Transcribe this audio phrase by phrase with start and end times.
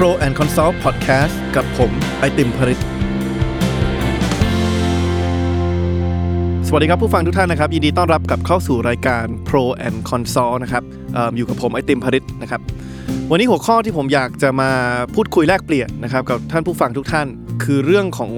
[0.00, 2.80] Pro and Consult Podcast กับผม ไอติมผริต
[6.66, 10.82] สวัสดีครับผู้ฟังทุกท่านนะครับ ยินดีต้อนรับกับเข้าสู่รายการ Pro and Consult นะครับ
[11.16, 12.60] ออยู่กับผม ไอติมผริตนะครับ
[13.30, 14.70] วันนี้หัวข้อที่ผมอยากจะมา
[15.14, 17.26] พูดคุยแลกเปลี่ยนนะครับ กับท่านผู้ฟังทุกท่าน
[17.64, 18.30] คือเรื่องของ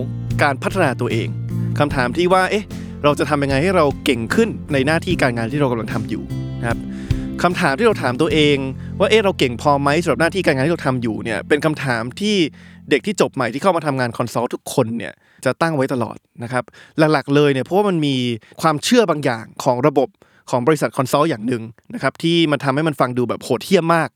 [0.43, 1.29] การพัฒนาตัวเอง
[1.79, 2.65] คำถามที่ว่าเอ๊ะ
[3.05, 6.23] เราจะทำยังไงให้เราเก่งขึ้นในหน้าที่การงานที่เรากำลังทำอยู่
[6.61, 6.79] นะครับ
[7.43, 8.57] คำถามที่เราถามตัวเอง
[8.99, 12.37] ว่าเอ๊ะเราเก่งพอไหมสำหรับหน้าที่การงานที่เราทำอยู่เนี่ยเป็นคำถามที่
[12.91, 15.13] เด็กที่จบใหม่ที่เข้ามาทำงาน consult ทุกคนเนี่ย
[15.45, 16.65] จะตั้งไว้ตลอดนะครับ
[17.13, 18.17] หลักๆเลยเนี่ยเพราะว่ามันมี
[18.61, 20.09] ความเชื่อบางอย่างของระบบ
[20.51, 21.63] ของบริษัท consult อย่างหนึ่ง
[21.95, 24.09] นะครับที่มันทำให้มันฟังดูแบบโหดเหี้ยมมาก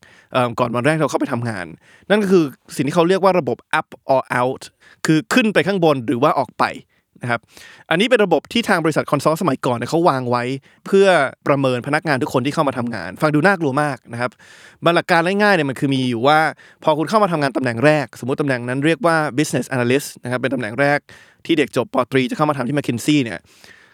[0.59, 1.65] ก่อนวันแรกเราเข้าไปทำงาน
[2.09, 2.43] นั่นก็คือ
[2.75, 4.63] สิ่งที่เขาเรียกว่าระบบ up or out
[5.05, 6.63] คือขึ้นไปข้างบนหรือว่าออกไป
[7.21, 7.39] นะครับ
[7.89, 10.43] อันนี้เป็นระบบที่ทางบริษัทคอนซัลท์สมัยก่อนเนี่ยเขาวางไว้
[10.85, 11.07] เพื่อ
[11.47, 14.31] ประเมินพนักงานทุกคนที่เข้ามาทำงาน ฟังดูน่ากลัวมากนะครับ
[14.85, 16.39] บรรลักการง่ายๆเนี่ยมันคือมีอยู่ว่า
[16.83, 20.99] พอคุณเข้ามาทำงานตำแหน่งแรก สมมติตำแหน่งนั้นเรียกว่า business analyst นะครับเป็นตำแหน่งแรก
[21.45, 23.39] ที่เด็กจบปตรีจะเข้ามาทำที่ McKinsey เนี่ย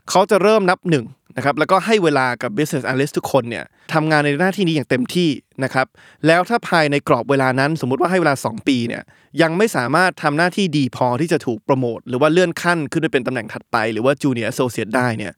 [0.09, 1.05] เขาจะเริ่มนับหนึ่ง
[1.37, 5.29] นะครับแล้วก็ให้เวลากับ business analyst ทุกคนเนี่ยทำงานในหน้าที่นี้อย่างเต็มที่
[5.63, 5.87] นะครับ
[6.27, 9.03] แล้วถ้าภายในกรอบเวลานั้น สมมุติว่าให้เวลา 2 ปีเนี่ย
[9.41, 15.33] ยังไม่สามารถทำหน้าที่ดีพอที่จะถูกโปรโมทหรือว่าเลื่อนขั้นขึ้นไปเป็นตำแหน่งถัดไป หรือว่า junior associate ได้เนี่ย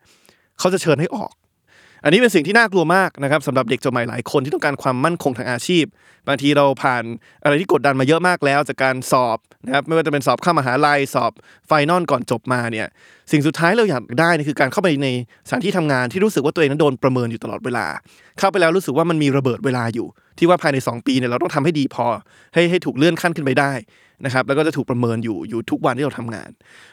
[0.59, 1.31] เขาจะเชิญให้ออก
[2.04, 5.86] อันนี้เป็นสิ่งที่น่ากลัวมากนะครับสำหรับเด็กจบใหม่หลายคนที่ต้องการความมั่นคงทางอาชีพ
[6.28, 7.04] บางทีเราผ่าน
[7.44, 11.32] อะไรที่กดดันมาเยอะมากแล้ว จากการสอบนะครับไม่ว่าจะเป็นสอบเข้ามหาลัยสอบ
[11.68, 12.88] ไฟนอลก่อนจบมาเนี่ย
[13.32, 15.08] สิ่งสุดท้ายเราอยากได้นี่คือการเข้าไปใน
[15.48, 17.86] สถานที่ทำงานที่รู้สึกว่าตัวเองนั้นโดนประเมินอยู่ตลอดเวลา
[18.40, 20.08] เข้าไปแล้วรู้สึกว่ามันมีระเบิดเวลาอยู่
[20.39, 22.05] ที่ว่าภายใน 2 ปีเนี่ยเราต้องทำให้ดีพอ
[22.53, 23.73] ให้ให้ถูกเลื่อนขั้นขึ้นไปได้
[24.25, 26.50] นะครับแล้วก็จะถูกประเมินอยู่อยู่ทุกวันที่เราทำงาน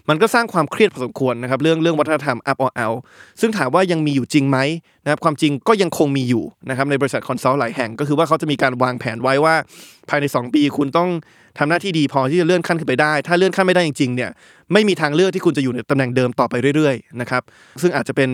[0.08, 2.98] มันก็สร้างความเครียดพอสมควรนะครับเรื่องเรื่องวัฒนธรรม up or out
[3.40, 4.58] ซึ่งถามว่ายังมีอยู่จริงไหม
[5.04, 9.54] นะครับความจริงก็ยังคงมีอยู่นะครับในบริษัท consult หลายแห่ง ก็คือว่าเขาจะมีการวางแผนไว้ว่า
[10.08, 11.08] ภายใน 2 ปีคุณต้อง
[11.58, 14.30] ทำหน้าที่ดีพอที่จะเลื่อนขั้นขึ้นไปได้ ถ้าเลื่อนขั้นไม่ได้จริงๆเนี่ย
[14.72, 17.42] ไม่มีทางเลือกที่คุณจะอยู่ในตำแหน่งเดิมต่อไปเรื่อยๆนะครับ
[17.82, 18.30] ซึ่งอาจจะเป็น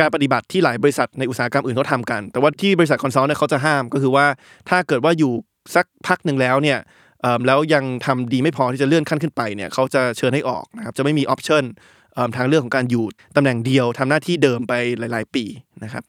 [0.00, 4.26] การปฏิบัติที่หลายบริษัทในอุตสาหกรรมอื่นเขาทำกัน แต่ว่าที่บริษัท consult เนี่ยเขาจะห้ามก็คือว่า
[4.68, 5.32] ถ้าเกิดว่าอยู่
[5.74, 6.78] สักพักหนึ่งแล้วเนี่ย
[7.46, 11.64] แล้วยังทำดีไม่พอที่จะเลื่อนขั้นขึ้นไปเนี่ยเขาจะเชิญให้ออกนะครับจะไม่มี option
[12.36, 13.04] ทางเรื่องของการอยู่
[13.36, 15.44] ตำแหน่งเดียวทำหน้าที่เดิมไปหลาย ๆ ปี
[15.84, 16.02] นะครับ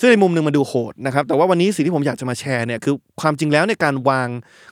[0.00, 4.28] ซึ่งในมุมหนึ่งมันดูโหดนะครับแต่ว่าวันนี้สิ่งที่ผมอยากจะมาแชร์เนี่ยคือความจริงแล้วในการวาง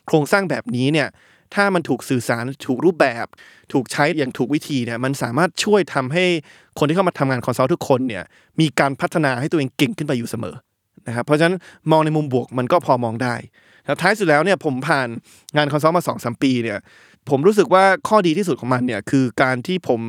[0.07, 1.09] โครงสร้างแบบนี้เนี่ย
[1.55, 3.27] ถ้ามันถูกสื่อสารถูกรูปแบบ
[3.73, 6.25] ถูกใช้อย่างถูกวิธีเนี่ยมันสามารถช่วยทำให้
[6.79, 8.25] คนที่เข้ามาทำงาน consult ทุกคนเนี่ย
[8.61, 10.55] มีการพัฒนาให้ตัวเองเก่งขึ้นไปอยู่เสมอ
[11.07, 11.57] นะครับเพราะฉะนั้น
[11.91, 13.35] มองในมุมบวกมันก็พอมองได้
[13.85, 15.09] แล้วท้ายสุดแล้วเนี่ยผมผ่าน
[15.57, 16.79] งาน consult มา 2-3 ปีเนี่ย
[17.31, 20.01] ผมรู้สึกว่าข้อดีที่สุดของมันเนี่ยคือการที่ผม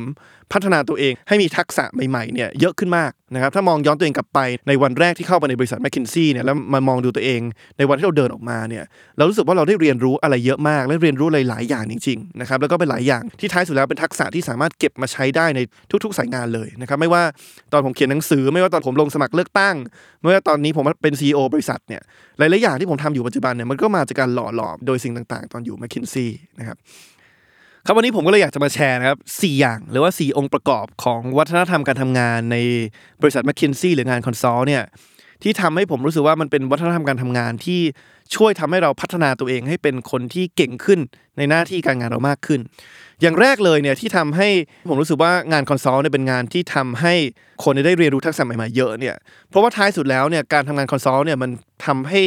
[0.52, 7.40] พัฒนาตัวเองให้มีทักษะใหม่ๆเนี่ยเยอะขึ้นมากนะครับถ้ามองย้อนตัวเองกลับไปในวันแรกที่เข้าไปในบริษัทแมคคินซี่เนี่ยแล้วมามองดูตัวเอง
[7.78, 8.84] ในวันที่เราเดินออกมาเนี่ย
[9.16, 15.60] เรารู้สึกว่าเราได้เรียนรู้อะไรเยอะมาก และเรียนรู้หลายๆอย่างจริงๆนะครับแล้วก็เป็นหลายอย่างที่ท้ายสุดแล้วเป็นทักษะที่สามารถเก็บมาใช้ได้ใน
[16.04, 17.22] ทุกๆสายงานเลยนะครับไม่ว่า
[17.72, 19.76] ตอนผมเขียนหนังสือ ไม่ว่าตอนผมลงสมัครเลือกตั้ง
[20.22, 22.02] ไม่ว่าตอนนี้ผมเป็น CEO บริษัทเนี่ย
[22.38, 26.76] หลายๆอย่างที่ผมทำอยู่ปัจจุบันเนี่ยมันก็มาจากการหล่อหลอมโดยสิ่งต่างๆ ตอนอยู่แมคคินซี่นะครับ
[27.88, 32.56] ครับวันนี้ผมก็เลยอยากจะมาแชร์นะครับสอย่างหรือว่า 4 องค์ประกอบของวัฒนธรรมการทำงานใน
[33.22, 34.82] บริษัทแมคคินซี่หรืองาน consult เนี่ย
[35.42, 37.80] ที่ทำให้ผมรู้สึกว่ามันเป็นวัฒนธรรมการทำงานที่
[38.34, 41.00] ช่วยทำให้เราพัฒนาตัวเองให้เป็นคนที่เก่งขึ้น
[41.36, 42.60] ในหน้าที่การงานเรามากขึ้น
[43.20, 44.48] อย่างแรกเลยเนี่ยที่ทำให้
[44.88, 47.14] ผมรู้สึกว่างาน consult เนี่ยเป็นงานที่ทำให้
[47.64, 49.16] คนได้เรียนรู้ทักษะใหม่ๆเยอะเนี่ย
[49.48, 51.50] เพราะว่าท้ายสุดแล้วเนี่ยการทำงาน consult เนี่ยมัน
[51.86, 52.22] ทำให้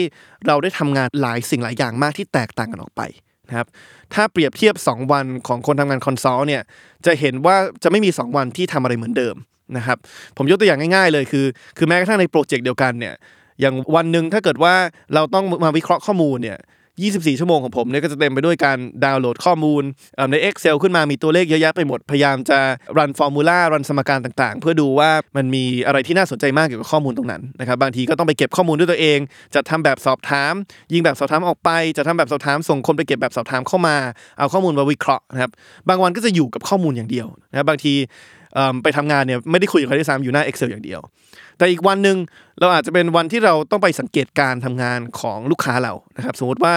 [0.48, 3.04] เราได้ทำงานหลายสิ่งหลายอย่างมากที่แตกต่างกันออกไป
[3.52, 3.68] นะครับ
[4.14, 6.62] ถ้าเปรียบเทียบ 2 วันของคนทำงาน consult เนี่ย
[7.06, 9.36] จะเห็นว่าจะไม่มี 2 วันที่ทำอะไรเหมือนเดิม
[9.78, 9.98] นะครับ
[10.38, 11.46] ผมยกตัวอย่างง่ายๆเลยคือ
[11.78, 13.14] คือแม้กระทั่งในโปรเจกต์เดียวกันเนี่ย
[13.60, 14.74] อย่างวันหนึ่งถ้าเกิดว่า
[15.14, 16.58] เราต้องมาวิเคราะห์ข้อมูลเนี่ย
[17.00, 19.84] 24 ชั่วโมงของผมเนี่ยก็จะเต็มไปด้วยการดาวน์โหลดข้อมูล
[20.16, 22.60] เอ่อใน Excel ขึ้นมามีตัวเลขเยอะแยะไปหมด พยายามจะ
[22.98, 29.20] รันฟอร์มูลารันสมการต่างๆ เพื่อดูว่ามันมีอะไรที่น่าสนใจมากเกี่ยวกับข้อมูลตรงนั้นนะครับบางทีก็ต้องไปเก็บข้อมูลด้วยตัวเอง
[29.56, 30.54] จะทำแบบสอบถาม
[30.94, 33.96] ยิงแบบสอบถามออกไป จะทำแบบสอบถามส่งคนไปเก็บแบบสอบถามเข้ามา
[34.38, 35.52] เอาข้อมูลมาวิเคราะห์นะครับ
[35.90, 37.94] บางวันก็จะอยู่กับข้อมูลอย่างเดียวนะครับบางที
[38.84, 41.02] ไปทำงานเนี่ยไม่ได้คุยกับใครที่ซ้ำอยู่หน้า Excel อย่างเดียว
[41.58, 42.18] แต่อีกวันหนึ่ง
[42.60, 46.74] เราอาจจะเป็นวันที่เราต้องไปสังเกตการทำงานของลูกค้าเรานะครับสมมติว่า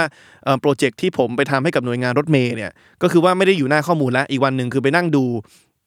[0.61, 2.71] โปรเจกต์ที่ผมไปทำให้กับหน่วยงานรถเมย์เนี่ย
[3.03, 5.25] ก็คือว่าไม่ได้อยู่หน้าข้อมูลแล้วอีกวันหนึ่งคือไปนั่งดู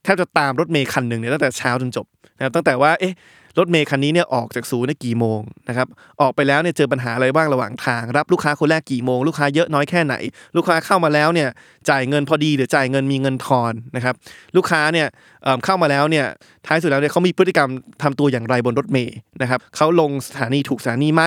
[0.04, 2.06] แทบจะตามรถเมย์คันหนึ่งเนี่ยตั้งแต่เช้าจนจบ
[2.38, 3.14] นะครับตั้งแต่ว่าเอ๊ะ
[3.60, 5.40] รถเมย์คันนี้เนี่ยออกจากศูนย์เนี่ยกี่โมง
[5.70, 5.88] นะครับ
[6.22, 10.16] ออกไปแล้วเนี่ยเจอปัญหาอะไรบ้างระหว่างทาง รับลูกค้าคนแรกกี่โมงลูกค้าเยอะน้อยแค่ไหน
[10.58, 11.50] ลูกค้าเข้ามาแล้วเนี่ย
[11.90, 14.16] จ่ายเงินพอดีหรือจ่ายเงินมีเงินทอนนะครับ
[14.56, 15.08] ลูกค้าเนี่ย
[15.44, 16.26] เเข้ามาแล้วเนี่ย
[16.66, 17.70] ท้ายสุดแล้วเนี่ยเขามีพฤติกรรม
[18.04, 21.24] ทำตัวอย่างไรบนรถเมย์นะครับเขาลงสถานีถูกสถานีไหม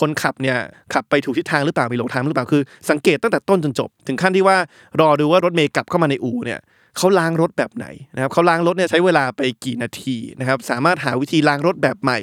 [0.00, 0.56] คนขับเนี่ย
[0.94, 4.56] ขับไปถูกทิศทางหรือเปล่ามีหลงทางหรือเปล่าคือ สังเกตตั้งแต่ต้นจนจบ ถึงขั้นที่ว่า
[5.00, 6.60] รอดูว่ารถเมย์กลับเข้ามาในอู่เนี่ย
[6.96, 12.18] เขาล้างรถแบบไหนนะครับเขาล้างรถเนี่ยใช้เวลาไปกี่นาทีนะครับ สามารถหาวิธีล้างรถแบบใหม่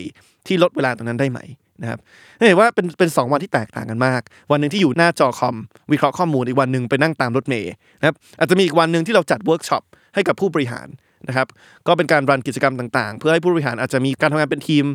[0.48, 1.40] ที่ลดเวลาตรงนั้นได้ไหม
[1.82, 2.00] นะครับ
[2.48, 4.22] เห็นว่าเป็นเป็นสองวันที่แตกต่างกันมาก
[4.52, 5.56] วันหนึ่งที่อยู่หน้าจอคอม
[5.92, 9.84] วิเคราะห์ข้อมูลอีกวันหนึ่งไปนั่งตามรถเมล์นะครับอาจจะมีอีกวันหนึ่งที่เราจัดเวิร์กช็อป
[10.14, 10.90] ให้กับผู้บริหาร
[11.28, 11.48] นะครับ
[11.88, 14.86] ก็เป็นการ run กิจกรรมต่างๆ เพื่อให้ผู้บริหารอาจจะมีการทำงานเป็นทีม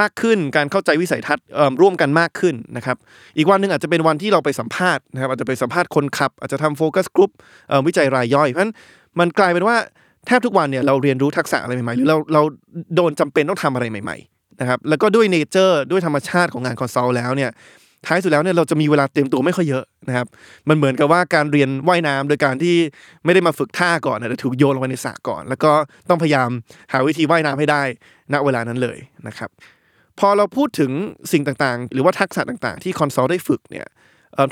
[0.00, 1.44] มากขึ้น การเข้าใจวิสัยทัศน์
[1.80, 2.96] ร่วมกันมากขึ้นนะครับ
[3.36, 7.30] อีกวันหนึ่งอาจจะเป็นวันที่เราไปสัมภาษณ์นะครับอาจจะไปสัมภาษณ์คนขับ อาจจะทำโฟกัสกลุ่ม
[7.86, 8.74] วิจัยรายย่อยเพราะฉะนั้น
[9.20, 9.76] มันกลายเป็นว่า
[10.26, 12.42] แทบทุกวันเนี่ยเราเรียนรู้ทักษะอะไรใหม่ๆหรือเราเรา
[12.96, 17.50] โดนจำเป็นต้องทำอะไรใหม่ๆนะครับแล้วก็ด้วย nature ด้วยธรรมชาติของงาน consult แล้วเนี่ย
[18.06, 20.26] ท้ายสุดแล้วเนี่ยเราจะมีเวลาเตรียมตัวไม่ค่อยเยอะนะครับ
[20.68, 22.76] มันเหมือนกับว่าการเรียนว่ายน้ำโดยการที่
[23.24, 25.72] ไม่ได้มาฝึกท่าก่อนนะแต่ถูกโยนลงไปในสระก่อน แล้วก็
[26.08, 26.50] ต้องพยายาม
[26.92, 27.82] หาวิธีว่ายน้ำให้ได้
[28.32, 28.98] ณเวลานั้นเลย
[29.28, 29.50] นะครับ
[30.18, 30.90] พอเราพูดถึง
[31.32, 33.86] สิ่งต่างๆ หรือว่าทักษะต่างๆ ที่ consult ได้ฝึกเนี่ย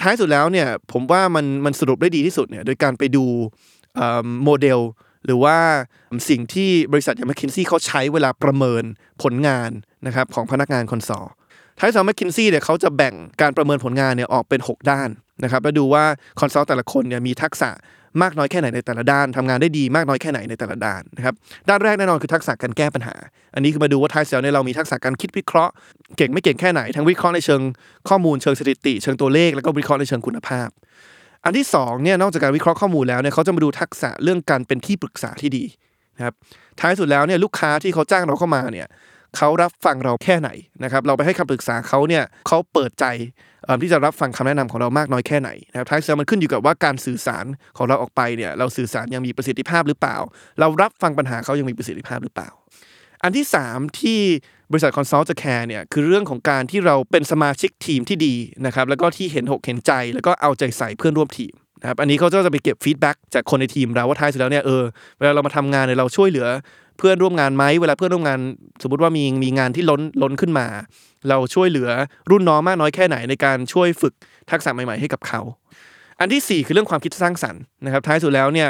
[0.03, 3.25] ท้ายสุดแล้วเนี่ยผมว่ามันมันสรุปได้ดีที่สุดเนี่ยโดยการไปดู
[4.45, 4.81] โมเดล
[5.25, 5.57] หรือว่า
[6.29, 8.83] สิ่งที่บริษัทอย่าง McKinsey เขาใช้เวลาประเมิน
[9.23, 9.71] ผลงาน
[10.07, 11.27] นะครับของพนักงาน consult
[11.79, 15.09] ท้ายสุด McKinsey เนี่ยเขาจะแบ่งการประเมินผลงานเนี่ยออกเป็น 6 ด้าน
[15.43, 16.05] นะครับแล้วดูว่า
[16.41, 17.71] consult แต่ละคนเนี่ยมีทักษะ
[18.23, 21.35] มากน้อยแค่ไหนในแต่ละด้านทำงานได้ดีมากน้อยแค่ไหนในแต่ละด้านนะครับ
[21.69, 23.15] ด้านแรกแน่นอนคือทักษะการแก้ปัญหา
[23.55, 25.73] อันนี้คือมาดูว่าท้ายสุดเนี่ยเรามีทักษะการคิดวิเคราะห์
[26.17, 27.61] เก่งไม่เก่งแค่ไหนทั้งวิเคราะห์ในเชิง
[28.09, 30.69] ข้อมูลเชิงสถิติ เชิงตัวเลขแล้วก็วิเคราะห์ในเชิงคุณภาพ
[31.45, 35.65] อันที่สองเนี่ยนอกจากการวิเคราะห์ข้อมูลแล้วเนี่ยเขาจะมาดูทักษะเรื่องการเป็นที่ปรึกษาที่ดี
[36.17, 36.35] นะครับ
[36.81, 38.89] ท้ายสุดแล้วเนี่ยลูกค้าที่เขาจ้างเราเข้ามาเนี่ย
[39.37, 40.51] เขารับฟังเราแค่ไหน
[40.85, 43.05] นะครับเราไปให้คำปรึกษาเขาเนี่ยเขาเปิดใจ
[43.83, 47.45] ที่จะรับฟังคำแนะนำของเรามากน้อยแค่ไหนนะครับท้ายสุดแล้วมันขึ้นอยู่กับว่าการสื่อสาร
[47.77, 50.17] ของเราออกไปเนี่ยเราสื่อสารอย่างมีประสิทธิภาพหรือเปล่า
[50.61, 52.51] เรารับฟังปัญหาเขาอย่างมีประสิทธิภาพหรือเปล่า
[53.23, 54.21] อันที่ 3 ที่
[54.71, 58.35] บริษัท consult จะ care เนี่ยคือเรื่องของการที่เราเป็นสมาชิกทีมที่ดี
[58.67, 64.83] นะครับแล้วก็ที่เห็นอกเห็นใจ แล้วก็เอาใจใส่เพื่อนร่วมทีมนะครับอันนี้เขาจะไปเก็บ feedback จากคนในทีมเราว่าท้ายสุดแล้วเนี่ยเออ
[65.19, 66.47] เวลาเรามาทำงานเนี่ยเราช่วยเหลือ
[66.99, 68.39] เพื่อนร่วมงานไหมเวลาเพื่อนร่วมงาน
[68.83, 70.67] สมมติว่ามีมีงานที่ล้นล้นขึ้นมา
[71.29, 71.89] เราช่วยเหลือ
[72.31, 74.15] รุ่นน้องมากน้อยแค่ไหนในการช่วยฝึก
[74.51, 75.41] ทักษะใหม่ๆให้กับเขา
[76.21, 78.69] อันที่สี่คือเรื่องความคิดสร้างสรรค์นะครับท้ายสุดแล้วเนี่ย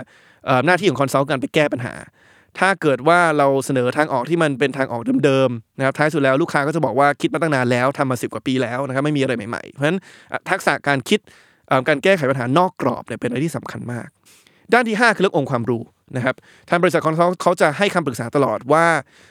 [0.67, 1.94] หน้าที่ของ consult การไปแก้ปัญหา
[2.59, 9.99] ถ้าเกิดว่าเราเสนอทางออกที่มันเป็นทางออกเดิมๆนะครับท้ายสุดแล้วลูกค้าก็จะบอกว่าคิดมาตั้งนานแล้วทำมาสิบกว่าปีแล้วนะครับไม่มีอะไรใหม่ๆ เพราะฉะนั้น
[10.51, 11.21] ทักษะการคิด
[11.89, 14.08] การแก้ไขปัญหานอกกรอบเนี่ยเป็นอะไรที่สำคัญมาก
[14.73, 15.82] ด้านที่ 5 คือเรื่ององค์ความรู้
[16.17, 16.34] นะครับ
[16.69, 18.84] ทางบริษัท consult เขาจะให้คำปรึกษาตลอดว่า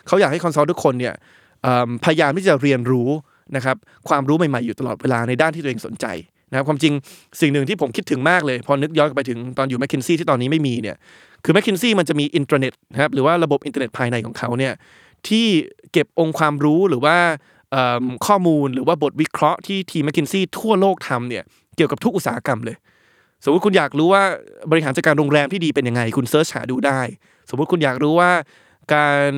[0.07, 1.13] เขาอยากให้ consult ทุกคนเนี่ย
[2.05, 3.09] พยายามที่จะเรียนรู้
[3.55, 3.77] นะครับ
[4.09, 6.05] ความรู้ใหม่ๆอยู่ตลอดเวลาในด้านที่ตัวเองสนใจ
[6.53, 6.93] นะครับความจริง
[7.41, 10.95] สิ่งหนึ่งที่ผมคิดถึงมากเลย พอนึกย้อนกลับไปถึงตอนอยู่ McKinsey ที่ตอนนี้ไม่มีเนี่ย
[11.43, 14.73] คือ McKinsey มันจะมีอินทราเน็ตนะครับหรือว่าระบบอินเทอร์เน็ตภายในของเขาเนี่ย
[15.27, 15.47] ที่
[15.91, 17.17] เก็บองค์ความรู้หรือว่า
[18.27, 21.43] ข้อมูลหรือว่าบทวิเคราะห์ที่ทีม McKinsey ทั่วโลกทำเนี่ย
[21.75, 22.75] เกี่ยวกับทุกอุตสาหกรรมเลย
[23.43, 24.23] สมมติคุณอยากรู้ว่า
[24.71, 27.01] บริหารจัดการโรงแรมที่ดีเป็นยังไง คุณ search หาดูได้
[27.49, 28.31] สมมติคุณอยากรู้ว่า
[28.95, 29.31] การ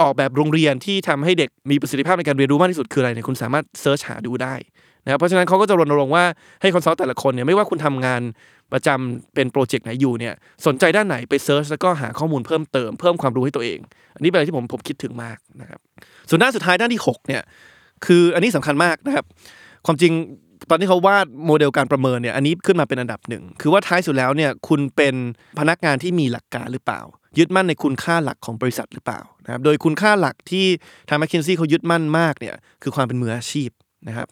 [0.00, 4.54] ออกแบบโรงเรียนที่ทำให้เด็กมีประสิทธิภาพในการเรียนรู้มากที่สุดคืออะไรเนี่ยคุณสามารถ search หาดูได้
[5.08, 6.24] นะครับเพราะฉะนั้นเขาก็จะรณรงค์ว่า
[6.62, 8.22] ให้ consult แต่ละคนเนี่ยไม่ว่าคุณทำงาน
[8.72, 10.34] ประจำเป็นโปรเจกต์ไหนอยู่เนี่ย
[10.66, 13.78] สนใจด้านไหนไป search แล้วก็หาข้อมูลเพิ่มเติมเพิ่มความรู้ให้ตัวเอง
[14.14, 15.80] อันนี้เป็นอะไรที่ผมผมคิดถึงมากนะครับ
[16.28, 17.42] ส่วนด้านสุดท้ายด้านที่หกเนี่ย
[18.06, 19.24] คืออันนี้สำคัญมากนะครับ
[19.86, 20.12] ความจริง
[20.70, 25.14] ตอนที่เขาวาดโมเดลการประเมินเนี่ยอันนี้ขึ้นมาเป็นอันดับหนึ่งคือว่าท้ายสุดแล้วเนี่ยคุณเป็น
[25.58, 27.00] พนักงานที่มีหลักการหรือเปล่า
[27.38, 30.66] ยึดมั่นในคุณค่าหลักของบริษัทหรือเปล่านะครับโดยคุณค่าหลักที่
[31.08, 33.70] ทาง m c k คินซี่เขายึดมั่นมากเนี่ยคือความเป็นมืออาชีพ
[34.08, 34.28] นะครับ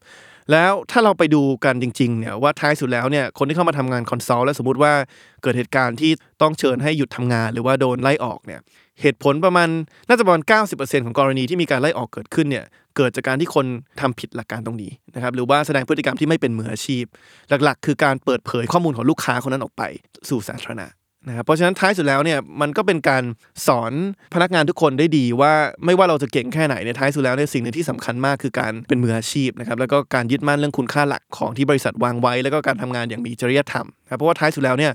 [0.53, 4.93] แล้วถ้าเราไปดูกันจริงๆเนี่ยว่าท้ายสุดแล้วเนี่ยคนที่เข้ามาทำงาน consult แล้วสมมติว่า
[5.43, 6.11] เกิดเหตุการณ์ที่
[6.43, 8.61] ต้องเชิญให้หยุดทำงานหรือว่าโดนไล่ออกเนี่ย
[9.01, 9.69] เหตุผลประมาณ
[10.09, 10.43] น่าจะประมาณ
[10.75, 12.65] 90%ของกรณีที่มีการไล่ออกเกิดขึ้นเนี่ย
[12.97, 13.67] เกิดจากการที่คน
[14.01, 17.05] ทำผิดหลักการตรงนี้นะครับหรือว่าแสดงพฤติกรรมที่ไม่เป็นมืออาชีพ
[17.65, 19.83] หลักๆ คือการเปิดเผยข้อมูลของลูกค้าคนนั้นออกไป
[20.29, 20.87] สู่สาธารณะ
[21.29, 23.23] นะครับเพราะฉะนั้นท้ายสุดแล้วเนี่ยมันก็เป็นการ
[23.67, 23.93] สอน
[24.35, 25.53] พนักงานทุกคนได้ดีว่า
[25.85, 34.93] ไม่ว่าเราจะเก่งแค่ไหนเนี่ยท้ายสุดแล้วเนี่ยสิ่งหนึ่งที่สำคัญมากคือการเป็นมืออาชีพนะครับแล้วก็การยึดมั่นเรื่องคุณค่าหลักของที่บริษัทวางไว้ แล้วก็การทำงานอย่างมีจริยธรรมนะครับเพราะว่าท้ายสุดแล้วเนี่ย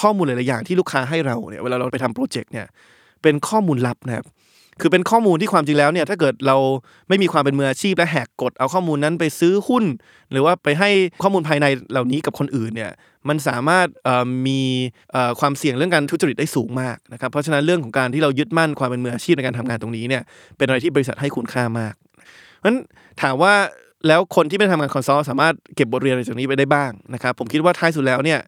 [0.00, 2.66] ข้อมูลหลายๆอย่างที่ลูกค้าให้เราเนี่ยเวลาเราไปทำโปรเจกต์เนี่ย
[3.22, 4.24] เป็นข้อมูลลับนะครับ
[4.80, 6.56] คือเป็นข้อมูลที่ความจริงแล้วเนี่ยถ้าเกิดเรา
[7.08, 9.84] ไม่มีความเป็นมืออาชีพและแหกกฎเอาข้อมูลนั้นไปซื้อหุ้น
[10.32, 10.90] หรือว่าไปให้
[11.22, 12.90] ข้อมูลภายในเหล่านี้กับคนอื่นเนี่ย
[13.28, 13.86] มันสามารถ
[14.46, 14.60] มี
[15.40, 20.22] ความเสี่ยงเรื่องการทุจริตได้สูงมากนะครับเพราะฉะนั้นเรื่องของการที่เรายึดมั่นความเป็นมืออาชีพในการทำงานตรงนี้เนี่ย
[20.56, 21.94] เป็นอะไรที่บริษัทให้คุณค่ามาก
[22.58, 22.78] เพราะฉะนั้น
[23.22, 23.54] ถามว่า
[24.06, 28.40] แล้วคนที่ไม่ได้ทำงาน consult สามารถเก็บบทเรียนอะไรจากนี้ไปได้บ้างนะครับผมคิดว่าท้ายสุดแล้วเนี่ย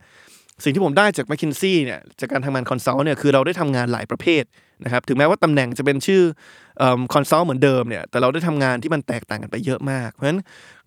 [0.64, 4.42] สิ่งที่ผมได้จาก m c k คินซี่เนี่ยจากการทำงาน consult เนี่ยคือเราได้ทำงานหลายประเภท
[4.84, 6.22] นะครับถึงแม้ว่าตำแหน่งจะเป็นชื่อ
[7.14, 10.40] consult เหมือนเดิมเนี่ยแต่เราได้ทำงานที่มันแตกต่างกันไปเยอะมาก เพราะฉะนั้น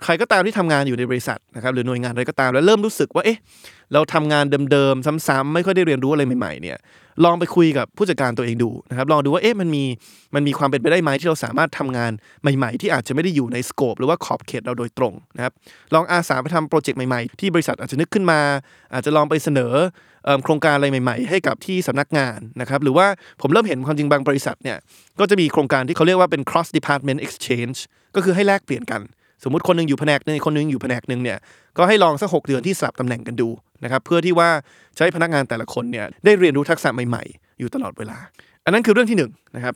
[0.03, 3.37] ใครก็ตามที่ทำงานอยู่ในบริษัทนะครับหรือหน่วยงานอะไรก็ตามแล้วเริ่มรู้สึกว่าเอ๊ะ
[3.93, 6.77] เราทำงานเดิมๆซ้ำๆไม่ค่อยได้เรียนรู้อะไรใหม่ๆเนี่ย
[7.23, 9.83] ลองไปคุยกับผู้จัดการตัวเองดูนะครับลองดูว่าเอ๊ะมันมี
[10.35, 12.11] มันมีความเป็นไปได้ไหมที่เราสามารถทำงาน
[12.41, 15.53] ใหม่ ๆ ที่อาจจะไม่ได้อยู่ใน scope หรือว่าขอบเขตเราโดยตรงนะครับ
[15.93, 18.39] ลองอาสาไปทำโปรเจกต์ใหม่ๆ ที่บริษัทอาจจะนึกขึ้นมา
[18.93, 19.73] อาจจะลองไปเสนอ
[20.43, 23.07] โครงการอะไรใหม่ ๆ ให้กับที่สำนักงานนะครับหรือว่า
[23.41, 24.77] ผมเริ่มเห็นความจริงบางบริษัทเนี่ย
[25.19, 27.77] ก็จะมีโครงการที่เขาเรียกว่าเป็น cross department exchange
[28.15, 29.01] ก็คือให้แลกเปลี่ยนกัน
[29.43, 31.37] สมมติคนหนึงอยู่แผนกหนึงคนหนึงอยู่แผนกหนึ่งเนี่ย
[31.77, 33.49] ก็ให้ลองสักหกเดือนที่สลับตำแหน่งกันดู
[33.83, 34.49] นะครับเพื่อที่ว่า
[34.97, 38.17] จะให้พนักงานแต่ละคนเนี่ยได้เรียนรู้ทักษะใหม่ๆ อยู่ตลอดเวลา
[38.65, 39.75] อันนั้นคือเรื่องที่หนึ่งนะครับ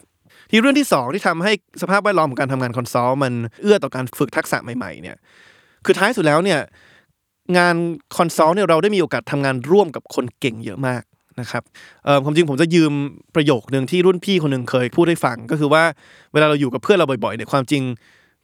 [0.51, 5.17] ที่เรื่องที่สองที่ทำให้สภาพแวดล้อมของการทำงาน consult มันเอื้อต่อการฝึกทักษะใหม่ๆเนี่ย
[5.85, 6.59] คือท้ายสุดแล้วเนี่ย
[7.57, 7.75] งาน
[8.17, 11.03] consult เนี่ยเราได้มีโอกาสทำงานร่วมกับคนเก่งเยอะมาก
[11.39, 11.63] นะครับ
[12.05, 12.93] เอ่อความจริงผมจะยืม
[13.35, 15.83] ประโยคหนึ่งที่รุ่นพี่คนหนึ่งเคยพูดให้ฟังก็คือว่า
[16.33, 17.83] เวลาเราอยู่กับเพื่อนเราบ่อยๆเนี่ยความจริง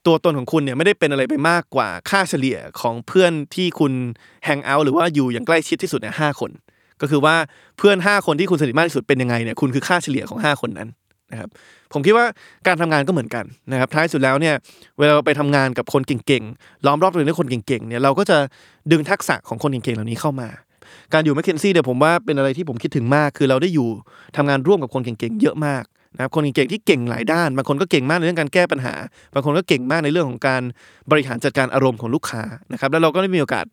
[0.05, 3.93] ตัวตนของคุณเนี่ยไม่ได้เป็นอะไรไปมากกว่าค่าเฉลี่ยของเพื่อนที่คุณ
[4.45, 6.51] hang out หรือว่าอยู่อย่างใกล้ชิดที่สุดเนี่ยห้าคน
[7.01, 7.35] ก็คือว่า
[7.77, 10.89] เพื่อน 5 คนที่คุณสนิทมากที่สุดเป็นยังไงเนี่ยคุณคือค่าเฉลี่ยของ 5 คนนั้น
[11.31, 11.49] นะครับ
[11.93, 12.25] ผมคิดว่า
[12.67, 14.55] การทำงานก็เหมือนกันนะครับท้ายสุดแล้วเนี่ย
[14.99, 18.37] เวลาไปทำงานกับคนเก่งๆล้อมรอบตัวเองด้วยคนเก่งๆเนี่ยเราก็จะ
[18.91, 20.49] ดึงทักษะของคนเก่งๆเหล่านี้เข้ามา
[21.13, 23.89] การอยู่แมคเคนซี่เนี่ยผมว่าเป็นอะไรที่ผมคิดถึงมาก คือเราได้อยู่
[24.35, 25.83] ทำงานร่วมกับคนเก่งๆเยอะมาก
[26.15, 28.93] นะครับคนเก่งๆที่เก่งหลายด้านบางคนก็เก่งมากในเรื่องการแก้ปัญหา
[29.33, 30.61] บางคนก็เก่งมากในเรื่องของการ
[31.11, 32.41] บริหารจัดการอารมณ์ของลูกค้า
[32.73, 33.65] นะครับแล้วเราก็ได้มีโอกาส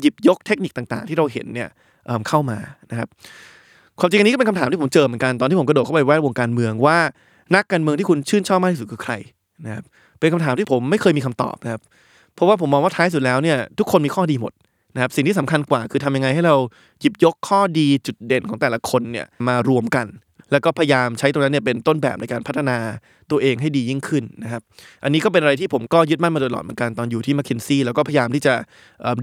[0.00, 1.68] หยิบยกเทคนิคต่างๆ ที่เราเห็นเนี่ย
[2.06, 2.58] เเข้ามา
[2.90, 3.08] นะครับ
[4.00, 6.98] ความจริงอันนี้ก็เป็นคำถามที่ผมเจอเหมือนกันตอนที่ผมกระโดดเข้าไปแวดวงการเมืองว่า
[7.54, 9.12] นักการเมืองที่คุณชื่นชอบมากที่สุดคือใคร
[9.64, 9.84] นะครับ
[10.18, 11.80] เป็นคำถามที่ผมไม่เคยมีคำตอบนะครับ
[12.34, 14.52] เพราะว่าผมมองว่าท้ายสุดแล้วเนี่ยทุกคนมีข้อดีหมด
[14.94, 16.56] นะครับสิ่งที่สำคัญกว่าคือทำยังไงให้เรา
[17.00, 20.06] หยิบยกข้อดีจุดเด่นของแต่ละคนเนี่ยมารวมกัน
[20.52, 22.76] แล้วก็พยายามใช้ตรงนั้นเนี่ยเป็นต้นแบบในการพัฒนา
[23.30, 24.62] ตัวเองให้ดียิ่งขึ้นนะครับ
[25.04, 28.54] อันนี้ก็เป็นอะไรที่ผมก็ยึดมั่นมาโดยตลอดเหมือนกันตอนอยู่ที่ม c k เคนซี่แล้วก็พยายามที่จะ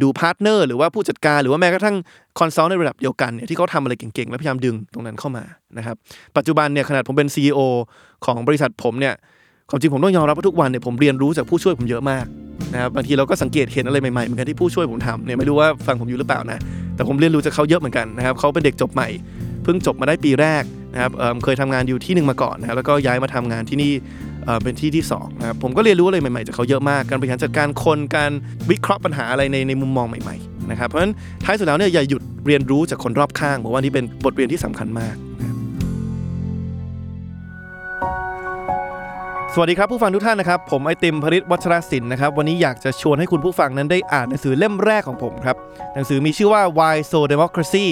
[0.04, 1.96] ดู partner หรือว่าผู้จัดการหรือว่าแม้กระทั่ง
[2.40, 5.44] consult ในระดับเดียวกันเนี่ยที่เขาทำอะไรเก่งๆ แล้วพยายามดึงตรงนั้นเข้ามา
[5.78, 5.96] นะครับ
[6.38, 7.60] ปัจจุบันเนี่ยขนาดผมเป็น CEO
[8.26, 9.14] ของบริษัทผมเนี่ย
[9.70, 12.26] ความจริงผมต้องยอมรับว่าทุกวันเนี่ยผมเรียนรู้จากผู้ช่วยผมเยอะมาก
[12.74, 16.60] นะครับบางทีเราก็สังเกตเห็นอะไรใหม่ๆเหมือนกันที่ผู้ช่วยผมทำเนี่ยไม่รู้ว่าฟังผมอยู่หรือเปล่านะ
[16.96, 19.08] แต่ผมเรียนรู้จากเขาเยอะเหมือนกันนะครับเขาเป็นเด็กจบใหม่
[19.64, 20.64] เพิ่งจบมาได้ปีแรก
[20.94, 23.92] นะครับเคยทำงานอยู่ที่หนึ่งมาก่อนนะครับแล้วก็ย้ายมาทำงานที่นี่
[24.46, 28.32] เป็นที่ที่สองนะครับผมก็เรียนรู้อะไรใหม่ๆจากเขาเยอะมากการบริหารจัดการคนการ
[28.70, 31.14] วิเคราะห์ปัญหาอะไรในในมุมมองใหม่ๆนะครับเพราะฉะนั้น
[31.44, 35.16] ท้ายสุดแล้วเนี่ยอย่าหยุดเรียนรู้จากคนรอบข้างผมว่านี่เป็นบทเรียนที่สำคัญมาก
[39.56, 45.56] สวัสดีครับผู้ฟังทุกท่านนะครับ ผมไอติมพริศวัชรศิลป์นะครับวันนี้อยากจะชวนให้คุณผู้ฟังนั้นได้อ่านหนังสือเล่มแรกของผมครับ
[45.94, 47.86] หนังสือมีชื่อว่า Why So Democracy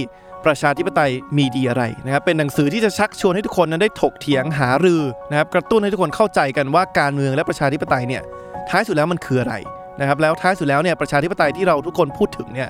[0.46, 5.02] ประชาธิปไตยมีดีอะไรนะครับเป็นหนังสือที่จะชักชวนให้ทุกคนนั้นได้ถกเถียงหารือ
[5.32, 8.22] นะครับกระตุ้นให้ทุกคนเข้าใจกันว่าการเมืองและประชาธิปไตยเนี่ย
[8.70, 9.56] ท้ายสุดแล้วมันคืออะไร
[10.00, 12.70] นะครับแล้วท้ายสุดแล้วเนี่ยประชาธิปไตยที่เราทุกคนพูดถึงเนี่ย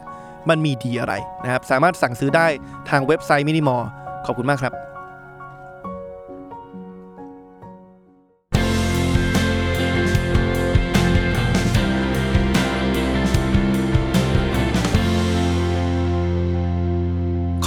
[0.50, 2.48] มันมีดีอะไรนะครับสามารถสั่งซื้อได้
[2.90, 3.82] ทางเว็บไซต์มินิมอล
[4.26, 4.74] ขอบคุณมากครับ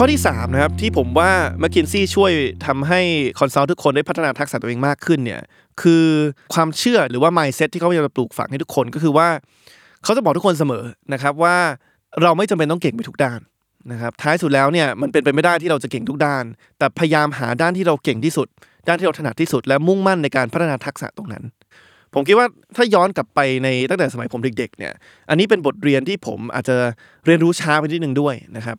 [0.04, 1.30] ข้อที่3นะครับที่ผมว่า
[1.62, 2.32] m c k เคนซี่ช่วย
[2.66, 3.00] ทำให้
[3.40, 5.40] คอนซัลท์ทุกคนได้พัฒนาทักษะตัวเองมากขึ้นเนี่ย
[5.82, 6.04] คือ
[6.54, 9.28] ความเชื่อหรือว่า mindset ที่เขาพยายามปลูกฝังให้ทุกคนก็คือว่า
[10.04, 11.56] เขาจะบอกทุกคนเสมอนะครับว่า
[12.22, 13.40] เราไม่จำเป็นต้องเก่งไปทุกด้าน
[13.92, 16.44] นะครับท้ายสุดแล้วเนี่ยมันเป็นไปไม่ได้ที่เราจะเก่งทุกด้าน
[16.78, 18.48] แต่พยายามหาด้านที่เราเก่งที่สุด
[18.88, 21.44] ด้านที่เราถนัดที่สุด และมุ่งมั่นในการพัฒนาทักษะตรงนั้น
[22.14, 24.92] ผมคิดว่าถ้าย้อนกลับไปในตั้งแต่สมัยผมเด็กๆเนี่ย
[25.28, 26.76] อันนี้เป็นบทเรียนที่ผมอาจจะ
[27.26, 28.76] เรียนรู้ช้าไปนิดนึงด้วยนะครับ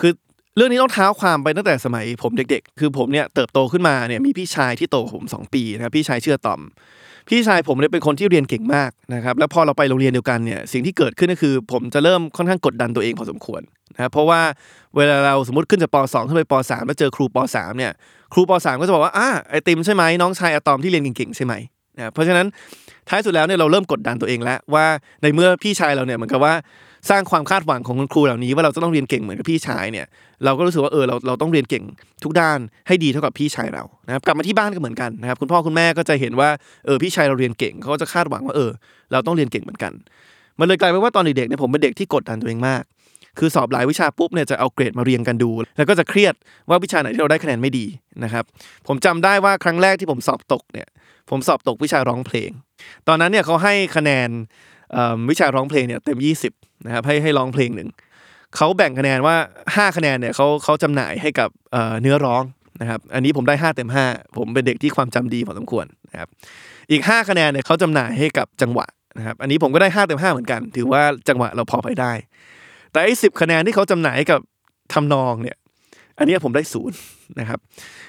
[0.00, 0.12] คือ
[0.56, 6.60] เรื่องนี้ต้องเท้าความไปตั้งแต่สมัยผมเด็ก ๆ คือผมเนี่ยเติบโตขึ้นมาเนี่ยมีพี่ชายที่โตผมสองปีนะพี่ชายเชื่อตอม
[7.28, 13.62] พี่ชายผมเนี่ยเป็นคนที่เรียนเก่งมากนะครับ แล้วพอเราไปโรงเรียนเดียวกันเนี่ยสิ่งที่เกิดขึ้นก็คือ ผมจะเริ่มค่อนข้างกดดันตัวเองพอสมควร
[13.94, 14.40] นะครับเพราะว่า
[14.96, 17.92] เวลาเราสมมติขึ้นจากป .2 ขึ้นไปป .3 แล้วเจอครูป .3 เนี่ย
[18.32, 21.54] ครูป .3 ก็จะบอกว่าอ่าไอติมใช่ไหมน้องชายอะตอมที่เรียนเก่งๆใช่ไหม
[21.96, 22.46] นะเพราะฉะนั้น
[23.08, 24.86] ท้ายสุดแล้วเนี่ยเราเริ่มกดดันตัวเองแล้วว่า
[25.22, 26.54] ในเมื่อพี่ชายเราเนี่ยเหมือนกับว่า
[27.10, 30.06] สร้างความคาดหวังของคุณครูเหล่านี้ว่าเราจะต้องเรียนเก่งเหมือนกับพี่ชายเนี่ย
[30.44, 31.84] เราก็รู้สึกว่าเออเราเราต้องเรียนเก่ง
[32.24, 36.48] ทุกด้านให้ดีเท่ากับพี่ชายเรานะครับกลับมาที่บ้านก็เหมือนกันนะครับคุณพ่อคุณแม่ก็จะเห็นว่า
[36.86, 38.70] เออพี่ชายเราเรียนเก่งเขาก็จะคาดหวังว่าเออ
[39.12, 39.92] เราต้องเรียนเก่งเหมือนกัน
[40.58, 42.82] มันเลยกลายเป็นว่าตอนเด็กๆเนี่ยผมเป็นเด็กที่กดดันตัวเองมาก
[43.38, 46.34] คือสอบหลายวิชาปุ๊บเนี่ยจะเอาเกรดมาเรียงกันดู แล้วก็จะเครียด
[46.68, 47.86] ว่าวิชาไหนที่เราได้คะแนนไม่ดี
[48.24, 48.44] นะครับ
[48.86, 50.88] ผมจำได้ว่าครั้งแรกที่ผมสอบตกเนี่ย
[51.30, 52.50] ผมสอบตกวิชาร้องเพลง
[53.08, 54.28] ตอนนั้นเนี่ยเขาให้คะแนน
[55.30, 56.18] วิชาร้องเพลงเนี่ยเต็ม
[56.52, 57.88] 20นะครับให้ให้ร้องเพลงหนึ่ง
[58.56, 61.48] เขาแบ่งคะแนนว่า 5 คะแนนเนี่ยเขาเขาจำหน่ายให้กับ
[62.00, 62.42] เนื้อร้อง
[62.80, 66.28] นะครับอันนี้ผมได้ 5 เต็ม 5 ผมเป็นเด็กที่ความจำดีพอสมควรนะครับ
[66.90, 68.86] อีก 5 คะแนนเนี่ยเขาจำหน่ายให้กับจังหวะ
[69.18, 72.12] นะครับอันนี้ผมก็ได้ 5 เต็ม 5 เหมือนกัน ถือว่าจังหวะเราพอไปได้
[72.92, 74.40] แต่ไอ้สิคะแนนที่เขาจำหน่ายให้กับ
[74.94, 75.56] ทำนองเนี่ย
[76.18, 76.96] อันนี้ผมได้ศูนย์
[77.40, 77.58] นะครับ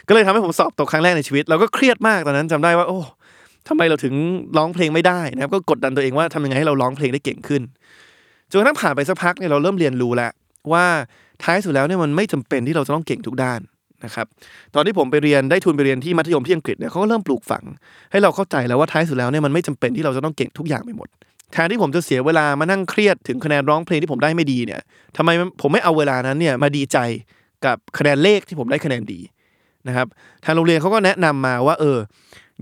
[0.08, 3.00] ก็เลยทำให้ผมสอบตกครั้งแรกในชีวิต เราก็เครียดมากตอนนั้นจำได้ว่าโอ้
[3.68, 4.14] ทำไมเราถึง
[4.58, 7.62] ร้องเพลงไม่ได้นะครับ ก็กดดันตัวเองว่าทำยังไงให้เราร้องเพลงได้เก่งขึ้น
[8.50, 10.32] จนกระทั่งผ่านไปสักพักเนี่ยเราเริ่มเรียนรู้แล้ว
[10.74, 10.86] ว่า
[11.44, 13.60] ท้ายสุดแล้วเนี่ยมันไม่จำเป็นที่เราจะต้องเก่งทุกด้าน
[14.06, 14.28] นะครับ
[14.76, 17.64] ตอนที่ผมไปเรียนได้ทุนไปเรียนที่มัธยมที่อังกฤษเนี่ยเขาก็เริ่มปลูกฝัง
[18.12, 21.08] ให้เราเข้าใจแล้วว่าท้ายสุดแล้วเนี่ยมันไม่จำเป็นที่เราจะต้องเก่งทุกอย่างไปหมด
[21.54, 24.82] แทนที่ผมจะเสียเวลามานั่งเครียดถึงคะแนนร้องเพลงที่ผมได้ไม่ดีเนี่ย
[25.18, 25.30] ทำไม
[25.62, 26.98] ผมไม่เอาเวลานั้นเนี่ยมาดีใจ
[27.66, 29.20] กับคะแนนเลขที่ผมได้คะแนนดี
[29.88, 30.08] นะครับ
[30.46, 31.98] ทางโรงเรียนเขาก็แนะนำมาว่าเออ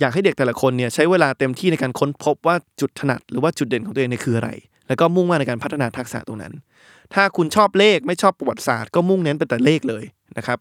[0.02, 4.50] อยากให้เด็กแต่ละคนเนี่ยใช้เวลาเต็มที่ในการค้นพบว่าจุดถนัดหรือว่าจุดเด่นของตัวเองเนี่ยคืออะไร
[4.88, 6.54] แล้วก็มุ่งมั่นในการพัฒนาทักษะตรงนั้น
[7.14, 10.04] ถ้าคุณชอบเลขไม่ชอบประวัติศาสตร์ก็มุ่งเน้นไปแต่เลขเลย
[10.38, 10.60] นะครับ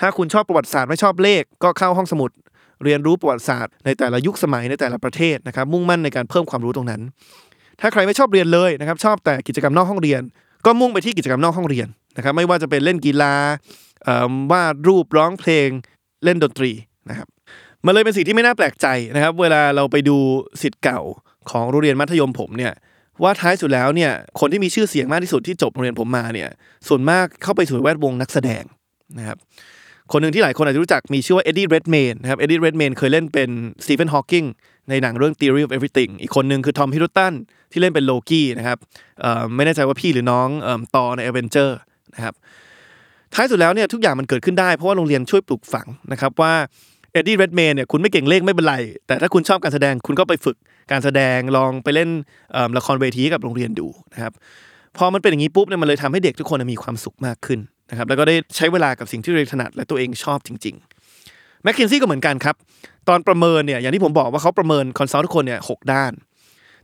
[0.00, 2.30] ถ้าคุณชอบประวัติศาสตร์ไม่ชอบเลขก็เข้าห้องสมุด
[2.84, 7.00] เรียนรู้ประวัติศาสตร์ในแต่ละยุคสมัยในแต่ละประเทศนะครับ มุ่งมั่นในการเพิ่มความรู้ตรงนั้น
[7.80, 10.22] ถ้าใครไม่ชอบเรียนเลยนะครับ ชอบแต่กิจกรรมนอกห้องเรียน
[10.66, 13.34] ก็มุ่งไปที่กิจกรรมนอกห้องเรียนนะครับ ไม่ว่าจะเป็นเล่นกีฬา
[14.52, 15.68] วาดรูปร้องเพลง
[16.24, 16.72] เล่นดนตรี
[17.10, 17.28] นะครับ
[17.86, 20.16] มันเลยเป็นสิ่งที่ไม่น่าแปลกใจนะครับ เวลาเราไปดู
[20.62, 21.00] ศิษย์เก่า
[21.50, 22.72] ของโรงเรียนมัธยมผมเนี่ย
[23.22, 26.48] ว่าท้ายสุดแล้วเนี่ยคนที่มีชื่อเสียงมากที่สุดที่จบโรงเรียนผมมาเนี่ย
[26.88, 28.64] ส่วนมากเข้าไปสู่แวดวงนักแสดง
[29.18, 29.38] นะครับ
[30.12, 33.50] คนหนึ่งที่หลายคนอาจจะรู้จักมีชื่อว่า Eddie Redmayne นะครับ Eddie Redmayne เคยเล่นเป็น
[33.84, 34.44] สตีเฟนฮอว์กิง
[34.88, 37.34] ในหนังเรื่อง Theory of Everything อีกคนหนึ่งคือทอมฮิด d ตัน
[37.72, 38.78] ที่เล่นเป็นโลกี้นะครับ
[39.56, 41.70] ไม่แน่ใจว่าพี่หรือน้องเอิ่อใน a v e n g e r
[42.14, 42.34] นะครับ
[43.34, 46.54] ท้ายสุดแล้วเนี่ยทุกอย่างมันเกิดขึ้นได้เพราะว่าโรงเรียนช่วยปลูกฝังนะครับว่า
[47.14, 50.56] เอ็ดดี้เรดเมนเนี่ยคุณไม่เก่งเลขไม่เป็นไร แต่ถ้าคุณชอบการแสดงคุณก็ไปฝึก
[50.90, 52.08] การแสดงลองไปเล่น
[52.78, 54.32] ละครเวทีกับโรงเรียนดูนะครับ
[54.96, 62.54] พอมันเป็นอย่างนี้ปุ๊บเนี่ยมันเลยทำให้เด็กทุกคนมีความสุขมากขึ้นนะครับแล้วก็ได้ใช้เวลากับสิ่งที่ตัวเองถนัดและตัวเองชอบจริงๆ McKinsey ก็เหมือนกันครับ
[63.08, 66.12] ตอนประเมินเนี่ยอย่างที่ผมบอกว่าเขาประเมิน consult ทุกคนเนี่ยหกด้าน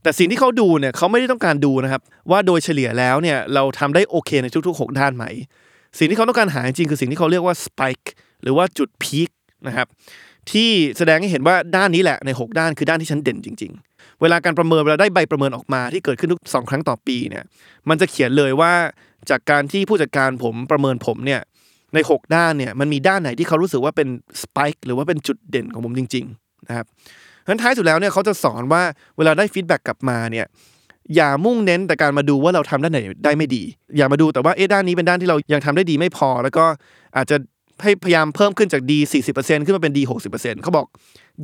[0.02, 5.24] แต่สิ่งที่เขาดูเนี่ยเขาไม่ได้ต้องการดูนะครับว่าโดยเฉลี่ยแล้วเนี่ยเราทำได้โอเคในทุกๆ 6 ด้านไหม
[5.98, 8.06] สิ่งที่เขาต้องการหาจริงคือสิ่งที่เขาเรียกว่า spike
[8.42, 9.30] หรือว่าจุด peak
[9.68, 9.86] นะครับ
[10.50, 17.44] ที่แสดงให้เห็นว่าด้านนี้แหละใน 6 ด้านคือด้านที่ฉันเด่นจริง ๆ เวลาการประเมินเวลาได้ใบประเมินออกมาที่เกิดขึ้นทุกสองครั้งต่อปีเนี่ย
[17.88, 18.72] มันจะเขียนเลยว่า
[19.30, 21.40] จากการที่ผู้จัดการผมประเมินผมเนี่ย
[21.94, 24.08] ใน 6 ด้านเนี่ยมันมีด้านไหนที่เขารู้สึกว่าเป็น
[24.42, 26.86] สป k ค์หรือว่าเป็นจุดเด่นของผมจริงๆนะครับ
[27.46, 28.82] งั้นท้ายสุดแล้วเนี่ยเขาจะสอนว่า
[29.16, 30.46] เวลาได้ feedback กลับมาเนี่ย
[31.16, 33.62] อย่ามุ่งเน้นแต่การมาดูว่าเราทำด้านไหนได้ไม่ดี
[33.96, 36.64] อย่ามาดูแต่ว่าเอ๊ะด้านนี้เป็นด้านที่เรายังทำได้ดีไม่พอ แล้วก็
[37.16, 37.36] อาจจะ
[37.84, 38.98] ให้พยายามเพิ่มขึ้นจากดี
[39.32, 40.86] 40%ขึ้นมาเป็นดี60%เขาบอก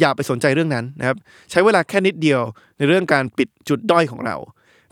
[0.01, 1.17] อย่าไปสนใจเรื่องนั้นนะครับ
[1.51, 2.41] ใช้เวลาแค่นิดเดียว
[2.79, 4.37] ในเรื่องการปิดจุดด้อยของเรา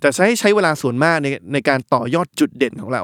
[0.01, 3.03] แต่ใช้ใช้เวลาส่วนมากในในการต่อยอดจุดเด่นของเรา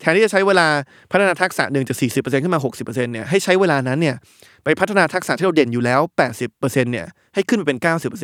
[0.00, 0.66] แทนที่จะใช้เวลา
[1.10, 4.16] พัฒนาทักษะหนึ่งจาก 40%ขึ้นมา 60%เนี่ยให้ใช้เวลานั้นเนี่ย
[4.64, 6.00] ไปพัฒนาทักษะที่เราเด่นอยู่แล้ว
[6.46, 7.78] 80%เนี่ยให้ขึ้นไปเป็น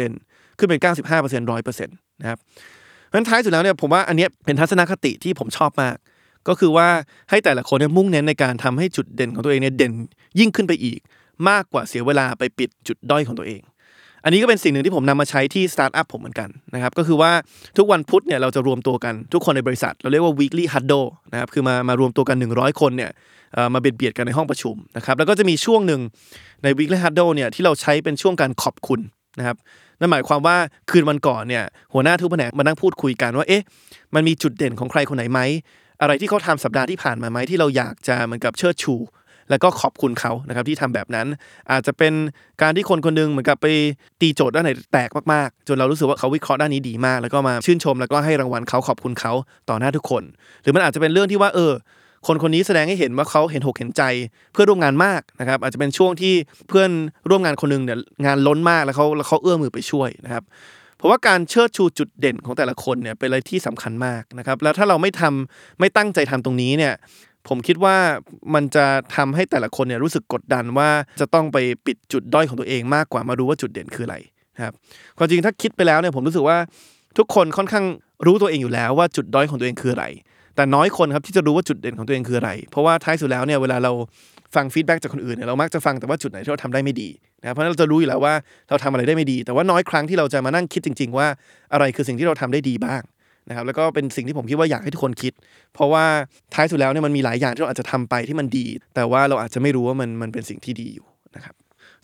[0.07, 2.38] 90%ขึ้นเป็น 95% 100%นะครับ
[3.09, 5.96] เพราะฉะนั้นท้ายสุดแล้วเนี่ยผมว่าอันนี้เนี่ยเป็นทัศนคติที่ผมชอบมาก
[6.48, 6.88] ก็คือว่า
[7.30, 9.92] ให้แต่ละคนเนี่ยมุ่งเน้นในการทำให้จุดเด่นของตัวเองเนี่ยเด่น
[10.38, 10.98] ยิ่งขึ้นไปอีก
[11.48, 13.62] มากกว่าเสียเวลาไปปิดจุดด้อยของตัวเอง
[14.24, 17.32] อันนี้ก็เป็นสิ่งหนึ่งที่ผมนำมาใช้ที่สตาร์ทอัพผมเหมือนกันนะครับก็คือว่า
[17.76, 23.11] ทุกวันพุธเนี่ยเราจะรวมตัวกันทุกคนในบริษัท เราเรียกว่า weekly huddle นะครับคือมามารวมตัวกัน 100 คนเนี่ย
[23.74, 26.00] มาเบียดเบียดกันในห้องประชุมนะครับแล้วก็จะมีช่วงหนึ่ง
[26.62, 29.00] ใน weekly huddle เนี่ยที่เราใช้เป็นช่วงการขอบคุณ
[29.38, 29.56] นะครับ
[30.00, 30.56] นั่นหมายความว่า
[30.90, 33.62] คืนวันก่อนเนี่ยหัวหน้าทุกแผนกมานั่งพูดคุยกันว่าเอ๊ะ
[34.14, 35.40] มันมีจุดเด่นของใครคนไหนไหม
[36.00, 38.94] อะไรที่เขาทำสัปดาห์ที่ผ่านมาไหมที่เราอยากจะเหมือนกับเชิดชู
[39.50, 41.26] แล้วก็ขอบคุณเขานะครับที่ทำแบบนั้น
[41.70, 42.14] อาจจะเป็น
[42.62, 43.66] การที่คนคนหนึงเหมือนกับไป
[44.20, 49.32] ตีโจทย์ด้านไหนแตกมากๆ จนเรารู้สึกว่าเขาวิเคราะห์ด้านนี้ดีมาก แล้วก็มาชื่นชม แล้วก็ให้รางวัลเขาขอบคุณเขา
[49.68, 50.22] ต่อหน้าทุกคน
[50.62, 51.72] หรือมันอาจจะเป็นเรื่องที่ว่าเออ
[52.26, 54.02] คนคนนี้แสดงให้เห็นว่าเขาเห็นหกเห็นใจ
[54.52, 56.34] เพื่อนร่วมงานมากนะครับอาจจะเป็นช่วงที่
[56.68, 56.90] เพื่อน
[57.30, 60.44] ร่วมงานคนหนึงเนี่ยงานล้นมากแล้วเขาแล้วเขาเอื้อมมือไปช่วยนะครับ
[60.98, 66.94] เพราะว่าการเชิดชูจุดเด่นของแต่ละคนเนี่ยเป็นอะไรที่สำคัญมากนะครับ แล้วถ้าเราไม่ทำไม่ตั้งใจทำตรงนี้เนี่ย
[67.48, 67.96] ผมคิดว่า
[68.54, 74.16] มันจะทำให้แต่ละคนเนี่ยรู้สึกกดดันว่าจะต้องไปปิดจุดด้อยของตัวเองมากกว่ามารู้ว่าจุดเด่นคืออะไร
[74.62, 74.74] ครับ
[75.18, 76.58] ความจริงถ้าคิดไปแล้วเนี่ยผมรู้สึกว่า
[77.18, 77.84] ทุกคนค่อนข้าง
[78.26, 80.06] รู้ตัวเองอยู่แล้วว่าจุดด้อยของตัวเองคืออะไร
[80.56, 83.92] แต่น้อยคนครับที่จะรู้ว่าจุดเด่นของตัวเองคืออะไร เพราะว่าท้ายสุดแล้วเนี่ยเวลาเรา
[84.54, 87.08] ฟังฟีดแบ็กจากคนอื่นเนี่ยเรามักจะฟังแต่ว่าจุดไหนที่เราทำได้ไม่ดี
[87.40, 88.34] นะครับเพราะนั้นเราจะรู้อยู่แล้วว่า
[88.68, 91.26] เราทำอะไรได้ไม่ดี แต่ว่าน้อยครั้งที่เราจะมานั่งคิดจริง ๆ ว่า
[91.72, 93.02] อะไรคือสิ่งที่เราทำได้ดีบ้าง
[93.48, 95.32] นะครับแล้วก็เป็นสิ่งที่ผมคิดว่าอยากให้ทุกคนคิด
[95.74, 96.04] เพราะว่า
[96.54, 101.06] ท้ายสุดแล้วเนี่ยมันมีหลายอย่างที่เราอาจจะทำไปที่มันดี แต่ว่าเราอาจจะไม่รู้ว่ามันมันเป็นสิ่งที่ดีอยู่
[101.37, 101.54] นะครับ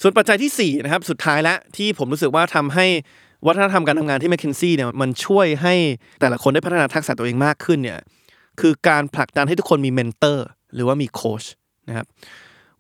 [0.02, 2.87] ส่วนปัจจัยที่สี่นะครับสุดท้ายและที่ผมรู้สึกว่าทำให้
[3.46, 5.74] วัฒนธรรมการทำงานที่ m c k เคนซี่เนี่ยมันช่วยให้
[6.20, 7.98] แต่ละคนได้พัฒนาทักษะตัวเองมากขึ้นเนี่ย
[8.61, 11.44] คือการผลักดันให้ทุกคนมี mentor หรือว่ามีโค้ช
[11.88, 12.07] นะครับ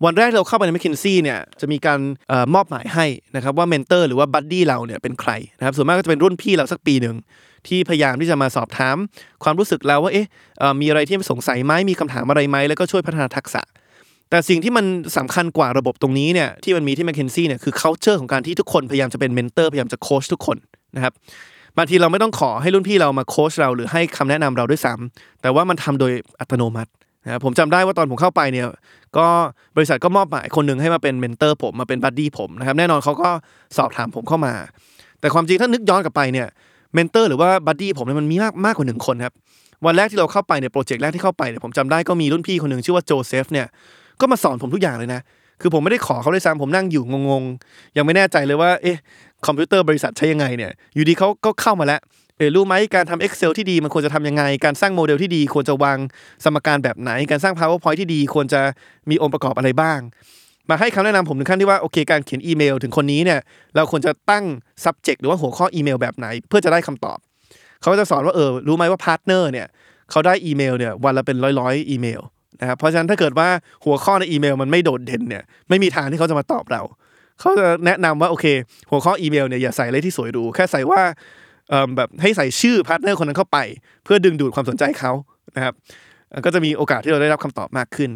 [0.04, 7.16] วันแรกเราเข้าไปใน m c k เคนซี่เนี่ยจะมีการออมอบหมายให้นะครับว่า mentor หรือว่า buddy เราเนี่ยเป็นใครนะครับส่วนมากก็จะเป็นรุ่นพี่เราสักปีหนึ่ง
[7.66, 8.96] ที่พยายามที่จะมาสอบถาม
[9.44, 10.26] ความรู้สึกเราว่าเอ๊ะ
[10.80, 13.62] มีอะไรที่สงสัยไหมมีคำถามอะไรไหมแล้วก็ช่วยพัฒนาทักษะ
[14.30, 14.84] แต่สิ่งที่มัน
[15.16, 20.56] สำคัญกว่าระบบตรงนี้เนี่ยที่มันมีที่ m c k เคนซี่เนี่ยคือ culture ของการที่ทุกคนพยายามจะเป็น mentor พยายามจะโค้ชทุกคน
[20.96, 21.12] นะครับ
[21.78, 26.90] บางทีเราไม่ต้องขอให้รุ่นพี่เรามาโค้ชเราหรือให้คำแนะนำเราด้วยซ้ำแต่ว่ามันทำโดยอัตโนมัติ
[27.24, 28.66] นะผมจำได้ว่าตอนผมเข้าไปเนี่ย
[29.16, 29.26] ก็
[29.76, 33.28] บริษัทก็มอบหมายคนหนึ่งให้มาเป็น mentor ผมมาเป็น buddy ผมนะครับแน่นอนเขาก็
[33.76, 34.54] สอบถามผมเข้ามา
[35.20, 36.46] แต่ความจริงถ้านึกย้อนกลับไปเนี่ย
[36.94, 39.34] mentor หรือว่า buddy ผมเนี่ยมันมีมากมากกว่าหนึ่งคนครับ
[39.86, 43.66] วันแรกที่เราเข้าไปในโปรเจกต์แรกที่เข้าไปเนี่ยผมจำได้ก็มีรุ่นพี่คนหนึ่งชื่อว่าโจเซฟเนี่ย
[44.20, 45.20] ก็มาสอนผมทุกอย่างเลยนะ
[45.60, 48.96] คือผมไม่ได้ขอเขาด้วยซ้ำผมนั่งอยู่งงๆยังไม่แน่ใจเลยว่าเอ๊ะ
[49.46, 52.00] คอมพิวเตอร์บริษัทใช้ยังไงเนี่ยอยู่ดีเขาก็เข้ามาแล้ว
[52.38, 55.98] เออรู้ไหมการทำ Excel ที่ดีมันควรจะทำยังไง การสร้างโมเดลที่ดีควรจะวาง
[56.44, 58.60] สมการแบบไหน การสร้าง PowerPoint ที่ดีควรจะ
[59.10, 60.00] มีองค์ประกอบอะไรบ้าง
[60.70, 63.40] มาให้คำแนะนำผมถึงขั้นที่ว่าโอเค การเขียนอีเมลถึงคนนี้เนี่ย
[63.76, 64.44] เราควรจะตั้ง
[64.84, 67.18] subject หรือว่าหัวข้ออีเมลแบบไหน เพื่อจะได้คำตอบ
[67.82, 69.66] เขาจะสอนว่าเออรู้ไหมว่า partner เนี่ย
[70.10, 72.20] เขาได้อีเมลเนี่ยวันละเป็นร้อยๆอีเมล
[72.60, 73.48] นะครับเพราะฉะนั้นถ้าเกิดว่า
[73.84, 76.82] หัวข้อในอีเมลมันไม่โดดเด่นเนี่ยไม่มีทางที่เขาจะมาตอบเรา
[77.40, 78.46] เขาจะแนะนำว่าโอเค
[78.90, 81.00] หัวข้ออีเมลเนี่ยอย่าใส่อะไรที่สวยหรูแค่ใส่ว่า
[81.96, 83.58] แบบให้ใส่ชื่อ partner คนนั้นเข้าไป
[84.04, 85.12] เพื่อดึงดูดความสนใจเขา
[85.56, 85.74] นะครับ
[86.44, 88.10] ก็จะมีโอกาสที่เราได้รับคำตอบมากขึ้น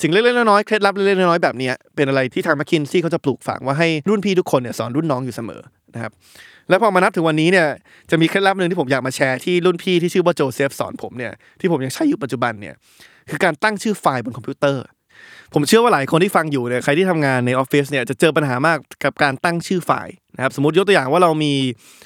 [0.00, 5.60] สิ่งเล็กๆน้อยๆเคล็ดลับเล็กๆน้อยๆแบบนี้เป็นอะไรที่ทาง McKinsey เขาจะปลูกฝังว่าให้รุ่นพี่ทุกคนเนี่ยสอนรุ่นน้องอยู่เสมอ
[5.94, 6.12] นะครับ
[6.68, 7.66] แล้วพอมานับถึงวันนี้เนี่ย
[8.10, 12.74] จะมีเคล็ดลับหนึ่งที่ผมอยากมาแชร์ที่รุ่นพี่ที่ชื่อว่าโจเซฟสอนผมเนี่ยที่ผมยังใช้อยู่ปัจจุบันเนี่ย
[13.30, 14.84] คือการตั้งชื่อไฟล์บนคอมพิวเตอร์
[15.54, 21.70] ผมเชื่อว่าหลายคนที่ฟังอยู่เนี่ยใครที่ทำงานในออฟฟิศเนี่ยจะเจอปัญหามากกับการตั้งชื่อไฟล์นะครับสมมติยกตัวอย่างว่าเรามีเอ่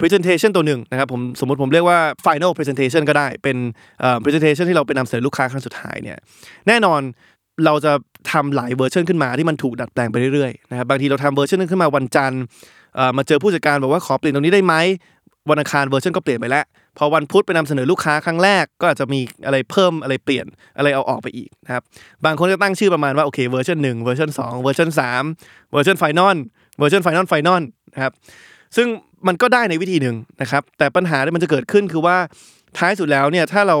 [0.00, 3.56] presentation ตัวหนึ่งนะครับผมสมมติผมเรียกว่า final presentation ก็ได้เป็น
[4.22, 6.18] presentation ที่เราไปนำเสนอลูกค้าครั้งสุดท้ายเนี่ย
[6.68, 7.00] แน่นอน
[7.64, 7.92] เราจะ
[8.32, 12.42] ทำหลายเวอร์ชันขึ้นมาที่มันถูกดัดแปลงไปเรื่อยๆนะครับบางทีเราทำเวอร์ชันนึงขึ้นมาวันจันทร์
[13.16, 14.74] มาเจอผู้จัดการบอกว่าขอเปลี่ยนตรงนี้ได้ไหม
[15.50, 16.64] วันอังคารเวอร์ชันก็เปลี่ยนไปแล้ว
[16.98, 21.82] พอวันพุธไปนำเสนอลูกค้าครั้งแรก ก็อาจจะมีอะไรเพิ่มอะไรเปลี่ยนอะไรเอาออกไปอีกนะครับ
[22.24, 25.22] บางคนจะตั้งชื่อประมาณว่าโอเคเวอร์ชันหนึ่งเวอร์ชันสองเวอร์ชันสาม
[25.72, 26.36] เวอร์ชัน final
[26.78, 27.62] เวอร์ชัน final final
[27.94, 28.12] นะครับ
[28.76, 28.86] ซึ่ง
[29.26, 32.16] มันก็ได้ในวิธีหนึ่งนะครับ แต่ปัญหาที่มันจะเกิดขึ้นคือว่า
[32.78, 33.78] ท้ายสุดแล้วเนี่ยถ้าเรา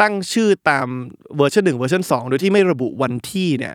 [0.00, 0.86] ตั้งชื่อตาม
[1.36, 3.74] เวอร์ชันหนึ่งเวอร์ชันสองโดยที่ไม่ระบุวันที่เนี่ย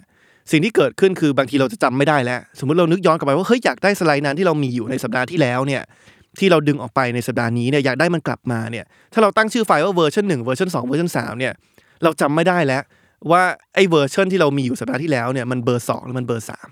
[0.51, 5.81] สิ่งที่เกิดขึ้นคือบางทีเราจะจำไม่ได้แล้ว สมมติเรานึกย้อนกลับไปว่าเฮ้ยอยากได้สไลด์นั้นที่เรามีอยู่ในสัปดาห์ที่แล้วเนี่ย
[6.39, 11.53] ที่เราดึงออกไปในสัปดาห์นี้เนี่ยอยากได้มันกลับมาเนี่ยถ้าเราตั้งชื่อไฟล์ว่าเวอร์ชันหนึ่งเวอร์ชันสองเวอร์ชันสามเนี่ย
[12.03, 12.83] เราจำไม่ได้แล้ว
[13.31, 13.43] ว่า
[13.75, 16.67] ไอ้เวอร์ชันที่เรามีอยู่สัปดาห์ที่แล้วเนี่ยมันเบอร์สองหรือมันเบอร์สาม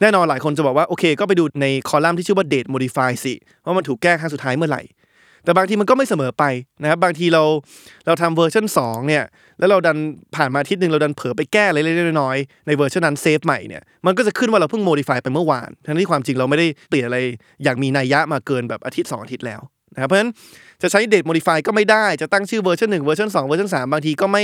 [0.00, 3.34] แน่นอนหลายคนจะบอกว่าโอเค ก็ไปดูในคอลัมน์ที่ชื่อว่า date modified สิ
[3.64, 4.82] ว่ามันถูกแก้ครั้งสุดท้ายเมื่อไหร่
[5.44, 6.44] แต่บางทีมันก็ไม่เสมอไป
[6.82, 7.42] นะครับบางทีเรา
[8.06, 9.24] เราทำเวอร์ชัน2เนี่ย
[9.58, 9.96] แล้วเราดัน
[10.36, 17.18] ผ่านมาอาทิตย์หนึ่งเราดันเผลอไปแก้อะไรเล็กๆน้อยๆในเวอร์ชันนั้นเซฟใหม่เนี่ยมันก็จะขึ้นว่าเราเพิ่ง modify ไปเมื่อวานทั้งที่ความจริงเราไม่ได้เปลี่ยนอะไร
[17.64, 19.60] อย่างมีนัยยะมาเกินแบบอาทิตย์2อาทิตย์แล้ว
[19.94, 20.30] นะครับเพราะฉะนั้น
[20.82, 24.42] จะใช้ date modified ก็ไม่ได้จะตั้งชื่อเวอร์ชัน1เวอร์ชัน2เวอร์ชัน3บางทีก็ไม่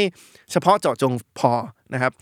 [0.53, 1.53] เฉพาะเจาะจงพอ
[1.95, 2.13] นะครับ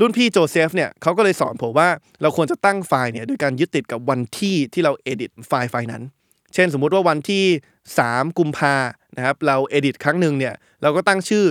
[0.00, 1.88] รุ่นพี่โจเซฟเนี่ยเขาก็เลยสอนผมว่า
[2.22, 6.02] เราควรจะตั้งไฟล์เนี่ยโดยการยึดติดกับวันที่ที่เรา edit ไฟล์ไฟล์นั้น
[6.54, 7.44] เช่นสมมุติว่าวันที่
[7.90, 8.74] 3 กุมภา
[9.16, 11.44] นะครับเรา edit ครั้งหนึ่งเนี่ยเราก็ตั้งชื่อ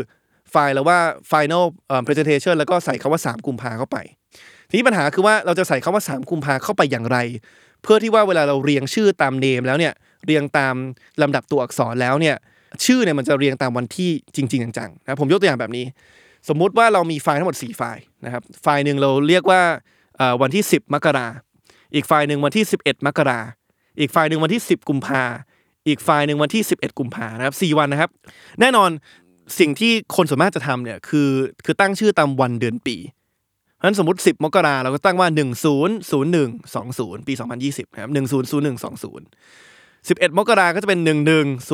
[0.51, 0.99] ไฟล์แล้วว่า
[1.31, 1.65] final
[2.05, 3.97] presentation แล้วก็ใส่คำว่า 3 กุมภาเข้าไป
[4.69, 7.17] ทีนี้ปัญหาคือว่าเราจะใส่คำว่า 3 กุมภาเข้าไปอย่างไร
[7.83, 9.93] เพื่อที่ว่าเวลาเราเรียงชื่อตาม name แล้วเนี่ย
[10.25, 10.75] เรียงตาม
[11.21, 12.35] ลำดับตัวอักษรแล้วเนี่ย
[12.85, 15.85] ชื่อเนี่ยมันจะเรียงตามวันที่จริง ๆ จังๆนะผมยกตัวอย่างแบบนี้
[16.47, 19.61] สมมุติว่าเรามีไฟล์ทั้งหมด 4 ไฟล์นะครับ ไฟล์หนึ่งเราเรียกว่า
[20.41, 21.27] วันที่ 10 มกรา
[21.95, 23.39] อีกไฟล์หนึ่งวันที่ 11 มกรา
[23.99, 25.23] อีกไฟล์หนึ่งวันที่ 10 กุมภา
[25.87, 28.09] อีกไฟล์หนึ่งวันที่ 11 กุมภานะครับ 4 วันนะครับ
[28.59, 28.89] แน่นอน
[29.59, 31.29] สิ่งที่คนส่วนมากจะทำเนี่ยคือ
[31.65, 32.97] คือตั้งชื่อตามวันเดือนปี
[33.75, 40.99] เพราะฉะนั้นสมมติ 10 มกราเราก็ตั้งว่า 100120 ปี 2020นะครับ100120 11 มกราก็จะเป็น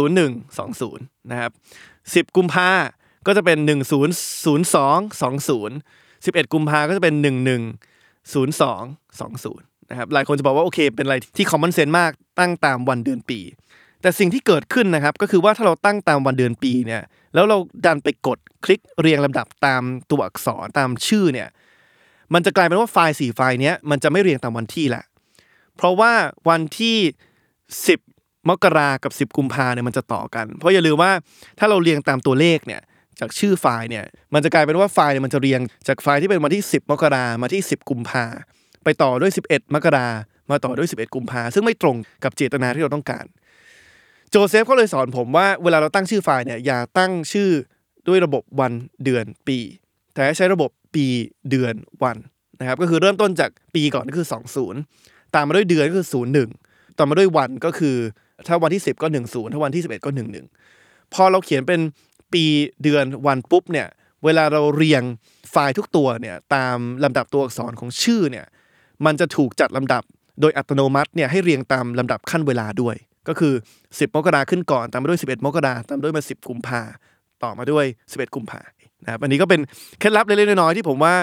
[0.03, 0.97] 110120
[1.31, 1.51] นะครับ
[2.29, 2.69] 10 กุมภา
[3.27, 3.71] ก็จะเป็น 100220
[6.25, 7.15] 11 กุมภาก็จะเป็น
[8.35, 13.39] 110220นะครับหลายคนจะบอกว่าโอเค เป็นอะไรที่ common sense มากตั้งตามวันเดือนปี
[14.01, 17.01] แต่สิ่งที่เกิดขึ้นนะครับก็คือว่าถ้าเราตั้งตามวันเดือนปีเนี่ย
[17.33, 21.47] แล้วเราดันไปกดคลิกเรียงลำดับตามตัวอักษรตามชื่อเนี่ย
[22.33, 25.03] มันจะกลายเป็นว่าไฟล์สี่ไฟล์เนี้ยมันจะไม่เรียงตามวันที่ละ
[25.75, 26.13] เพราะว่า
[26.49, 26.97] วันที่
[27.73, 31.11] 10 มกรากับ 10 กุมภาเนี่ยมันจะต่อกัน เพราะอย่าลืมว่า
[31.59, 32.81] ถ้าเราเรียงตามตัวเลขเนี่ย
[33.19, 38.25] จากชื่อไฟล์เนี่ยมันจะกลายเป็นว่าไฟล์เนี่ยมันจะเรียงจากไฟล์ที่เป็นวันที่ 10 มกรามาที่ 10 กุมภา
[38.83, 40.07] ไปต่อด้วย 11 มกรา
[40.51, 43.25] มาต่อด้วย 11 กุมภาซึ่งไม่ตรงกับเจตนาที่เราต้องการ
[44.29, 47.49] โจเซฟก็เลยสอนผมว่าเวลาเราตั้งชื่อไฟล์เนี่ยอย่าตั้งชื่อ
[48.07, 48.73] ด้วยระบบวัน
[49.03, 49.57] เดือนปี
[50.13, 51.05] แต่ให้ใช้ระบบปี
[51.49, 51.73] เดือน
[52.03, 52.17] วัน
[52.59, 54.27] นะครับก็คือเริ่มต้นจากปีก่อนก็คือ
[54.81, 56.07] 20 ตามมาด้วยเดือนก็คือ
[56.53, 57.95] 01 ต่อมาด้วยวันก็คือ
[58.47, 60.09] ถ้าวันที่ 10 ก็ 10 ถ้าวันที่ 11 ก็
[60.61, 61.79] 11 พอเราเขียนเป็น
[62.35, 62.45] ปี
[62.83, 63.87] เดือนวันปุ๊บเนี่ย
[64.25, 65.03] เวลาเราเรียง
[65.51, 68.45] ไฟล์ทุกตัวเนี่ยตามลำดับตัวอักษรของชื่อเนี่ย
[69.05, 70.03] มันจะถูกจัดลำดับ
[70.41, 72.95] โดยอัตโนมัติเนี่ยให้เรียงตามลำดับขั้นเวลาด้วย
[73.27, 76.81] ก็คือ 10 มกราขึ้นก่อนตามมาด้วย 11 มกราตามด้วยมา 10 กุมภา
[77.43, 78.61] ต่อมาด้วย 11 กุมภา
[79.03, 79.61] นะครับอันนี้ก็เป็น
[79.99, 81.15] เคล็ดลับเล็กๆน้อยๆที่ผมว่า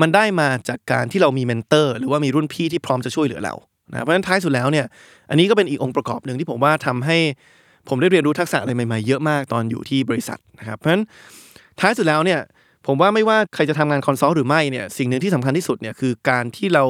[0.00, 3.54] มันได้มาจากการที่เรามี mentor หรือว่ามีรุ่นพี่ที่พร้อมจะช่วยเหลือเรา
[3.90, 4.86] นะเพราะฉะนั้นท้ายสุดแล้วเนี่ย
[5.30, 7.18] อันนี้ก็เป็นอีกองค์ประกอบหนึ่งที่ผมว่าทำให้
[7.88, 11.04] ผมได้เรียนรู้ทักษะอะไรใหม่ๆเยอะมากตอนอยู่ที่บริษัทนะครับ เพราะฉะนั้น
[11.80, 12.40] ท้ายสุดแล้วเนี่ย
[12.86, 16.84] ผมว่าไม่ว่าใครจะทำงาน consult หรือไม่เนี่ยสิ่งหนึ่งที่สำคัญที่สุดเนี่ยคือการที่เรา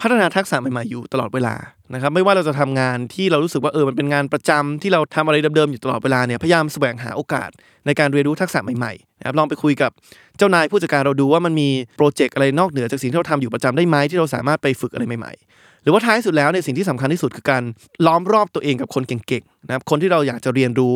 [0.00, 1.54] พัฒนาทักษะใหม่ๆอยู่ตลอดเวลา
[1.92, 7.50] นะครับไม่ว่าเราจะทำงานที่เรารู้สึกว่าเออมันเป็นงานประจำที่เราทำอะไรเดิมๆอยู่ตลอดเวลาเนี่ยพยายามแสวงหาโอกาส
[7.86, 9.90] ในการเรียนรู้ทักษะใหม่ๆนะครับลองไปคุยกับ
[10.38, 17.62] เจ้านายผู้จัดการเราดูว่ามันมีโปรเจกต์อะไรนอกเหนือจากสิ่งที่เราทำอยู่ประจำได้ไหมที่เราสามารถไปฝึกอะไรใหม่ ๆ หรือว่าท้ายสุดแล้วเนี่ยสิ่งที่สำคัญที่สุดคือการ
[18.06, 20.94] ล้อมรอบตัวเองกับคนเก่งๆนะครับคนที่เราอยากจะเรียนรู้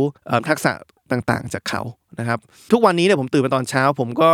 [0.48, 0.72] ทักษะ
[1.12, 1.82] ต่างๆ จากเขา
[2.18, 2.38] นะครับ
[2.72, 4.30] ทุกวันนี้เนี่ยผมตื่นมาตอนเช้า ผมก็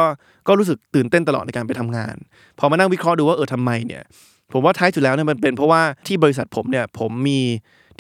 [0.48, 2.16] ก็รู้สึกตื่นเต้นตลอดในการไปทำงาน
[2.58, 4.02] พอมานั่งวิเคราะห์ดูว่าเออทำไมเนี่ย
[4.52, 7.40] ผมว่าท้ายสุดแล้วเนี่ยมันเป็นเพราะว่าที่บริษัทผมเนี่ยผมมี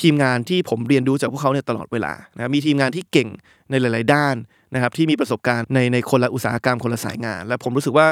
[0.02, 3.28] ทีมงานที่ผมเรียนรู้จากพวกเขาเนี่ยตลอดเวลานะมีทีมงานที่เก่ง
[3.70, 4.34] ในหลาย ๆ ด้าน
[4.74, 8.06] นะครับที่มีประสบการณ์ในในคนละอุตสาหกรรมคนละสายงาน และผมรู้สึกว่า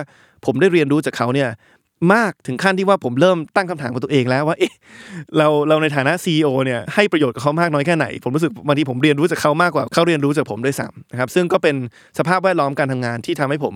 [0.44, 1.48] ผมได้เรียนรู้จากเขาเนี่ย
[2.14, 4.72] มากถึงขั้นที่ว่าผมเริ่มตั้งคำถามกับตัวเองแล้วว่าเอ๊ะ
[5.38, 11.76] เราเราในฐานะ CEO เนี่ยให้ประโยชน์กับเขามากน้อยแค่ไหน ผมรู้สึกบางทีผมเรียนรู้จากเขามากกว่าเขาเรียนรู้จากผมด้วยซ้ำนะครับซึ่งก็เป็น
[12.18, 13.74] สภาพแวดล้อมการทำงานที่ทำให้ผม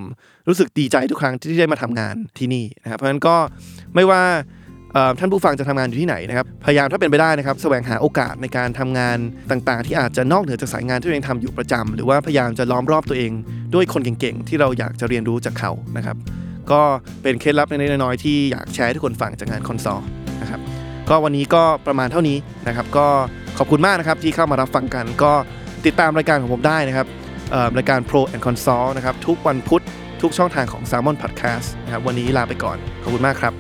[0.49, 3.37] รู้สึกดีใจทุกครั้งที่ได้มาทำงานที่นี่นะครับเพราะฉะนั้นก็
[3.95, 4.23] ไม่ว่า
[5.19, 9.19] ท่านผู้ฟังจะทำงานอยู่ที่ไหนนะครับพยายามถ้าเป็นไปได้นะครับแสวงหาโอกาสในการทำงาน
[9.51, 13.33] ต่างๆ ที่อาจจะนอกเหนือจากสายงานที่ตัวเองทำอยู่ประจำหรือว่าพยายามจะล้อมรอบตัวเอง
[13.75, 16.17] ด้วยคนเก่งๆที่เราอยากจะเรียนรู้จากเขานะครับ
[16.73, 16.83] ก็
[17.23, 20.01] เป็นเคล็ดลับเล็กๆน้อยๆที่อยากแชร์ให้ทุกคนฟังจากงานคอนซอล
[20.43, 20.61] นะครับ
[21.09, 23.07] ก็วันนี้ก็ประมาณเท่านี้นะครับก็
[23.59, 25.33] ขอบคุณมากนะครับที่เข้ามารับฟังกัน ก็
[25.87, 27.07] ติดตามรายการของผมได้นะครับ
[27.77, 29.83] รายการ Pro and Console นะครับทุกวันพุธ
[30.23, 33.55] ทุกช่องทางของ Salmon Podcast นะครับวันนี้ลาไปก่อน ขอบคุณมากครับ